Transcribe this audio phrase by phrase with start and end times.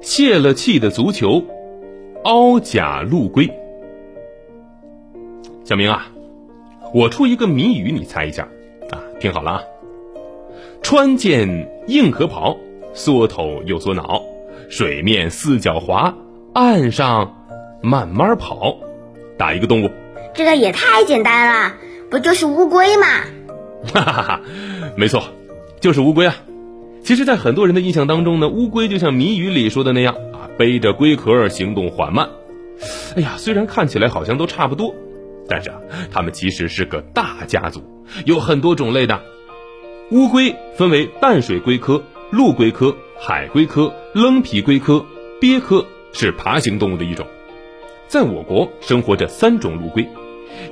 [0.00, 1.42] 泄了气的足球——
[2.24, 3.50] 凹甲陆龟。
[5.64, 6.06] 小明啊，
[6.94, 8.48] 我出一个谜语，你猜一下
[8.90, 9.02] 啊？
[9.20, 9.62] 听好了啊！
[10.80, 12.56] 穿件硬壳袍，
[12.94, 14.22] 缩头又缩脑，
[14.70, 16.14] 水面四脚滑，
[16.54, 17.34] 岸上
[17.82, 18.76] 慢慢跑。
[19.36, 19.90] 打一个动物？
[20.34, 21.74] 这个也太简单了，
[22.10, 23.06] 不就是乌龟吗？
[23.92, 24.40] 哈哈哈，
[24.96, 25.22] 没错，
[25.80, 26.34] 就是乌龟啊。
[27.08, 32.28] 其实，在很多人的印象当中呢，乌龟就像谜语里说的那样啊，背着龟壳，行动缓慢。
[33.16, 34.94] 哎呀，虽然看起来好像都差不多，
[35.48, 35.78] 但是啊，
[36.12, 37.82] 它们其实是个大家族，
[38.26, 39.22] 有很多种类的。
[40.10, 45.02] 乌龟分为淡水龟科、陆龟科、海龟科、棱皮龟科、
[45.40, 47.26] 鳖科，是爬行动物的一种。
[48.06, 50.06] 在我国生活着三种陆龟，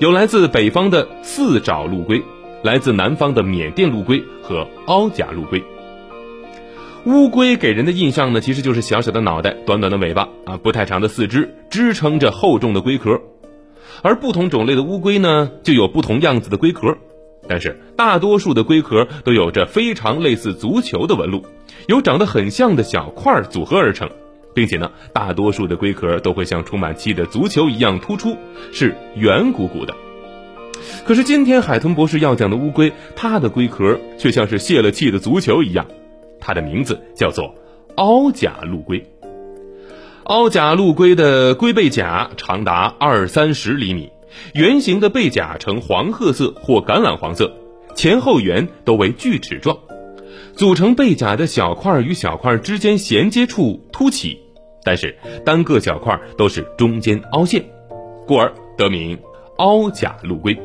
[0.00, 2.22] 有来自北方的四爪陆龟，
[2.62, 5.64] 来自南方的缅甸陆龟和凹甲陆龟。
[7.06, 13.20] 乌龟给人的印象呢，其实就是小小的脑袋、短短的尾巴啊，不太长的四肢支撑着厚重的龟壳。
[14.02, 16.98] 而不同种类的乌龟呢，就有不同样子的龟壳，
[17.46, 21.46] 但是大多数的龟壳都有着非常类似足球的纹路，
[21.86, 24.10] 由长得很像的小块组合而成，
[24.52, 28.36] 并且呢，大多数的龟壳都会像充满气的足球一样突出，
[28.72, 29.94] 是圆鼓鼓的。
[31.04, 35.86] 可是今天海豚博士要讲的乌龟，它的龟壳却像是泄了气的足球一样。
[36.46, 37.52] 它的名字叫做
[37.96, 39.04] 凹甲陆龟。
[40.26, 44.12] 凹甲陆龟的龟背甲长达二三十厘米，
[44.54, 47.52] 圆形的背甲呈黄褐色或橄榄黄色，
[47.96, 49.76] 前后缘都为锯齿状，
[50.54, 54.38] 组成背甲的小块与小块之间衔接处凸起，
[54.84, 57.64] 但是单个小块都是中间凹陷，
[58.24, 59.18] 故而得名
[59.56, 60.56] 凹甲陆龟。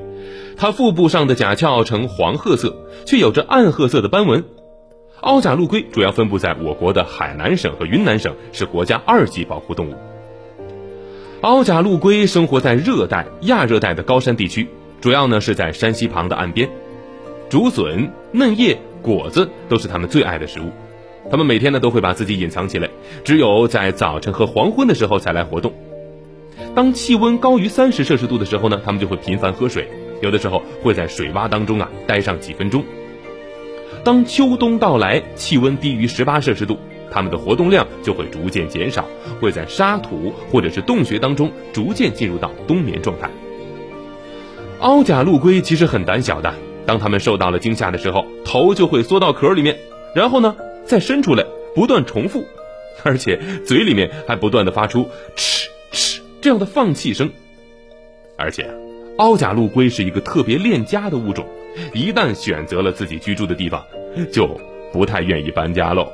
[0.55, 4.43] 它腹部上的甲壳呈黄褐色，却有着暗褐色的斑纹。
[5.21, 9.93] 凹甲陆龟主要分布在我国的海南省和云南省，是国家二级保护动物。
[11.41, 14.67] 凹甲陆龟生活在热带、亚热带的高山地区，
[14.99, 16.67] 主要呢是在山溪旁的岸边。
[17.49, 20.71] 竹笋、嫩叶、果子都是它们最爱的食物。
[21.29, 22.89] 它们每天呢都会把自己隐藏起来，
[23.23, 25.71] 只有在早晨和黄昏的时候才来活动。
[26.73, 29.87] 当气温高于三十摄氏度的时候呢，它们就会频繁喝水，
[30.19, 32.83] 有的时候会在水洼当中啊待上几分钟。
[34.03, 36.77] 当秋冬到来，气温低于十八摄氏度，
[37.11, 39.05] 它们的活动量就会逐渐减少，
[39.39, 43.29] 会在沙土或者是洞穴当中逐渐进入到冬眠状态。
[44.79, 46.51] 凹甲陆龟其实很胆小的，
[46.85, 49.77] 当它们受到了惊吓的时候，头就会缩到壳里面，
[50.15, 52.43] 然后呢再伸出来，不断重复，
[53.03, 57.29] 而且嘴里面还不断的发出哧哧这样的放气声，
[58.35, 58.90] 而且。
[59.17, 61.45] 凹甲陆龟是一个特别恋家的物种，
[61.93, 63.85] 一旦选择了自己居住的地方，
[64.31, 64.59] 就
[64.91, 66.11] 不太愿意搬家喽。